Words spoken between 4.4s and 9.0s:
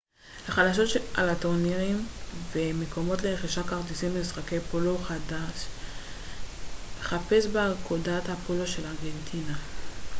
פולו חפש באגודת הפולו של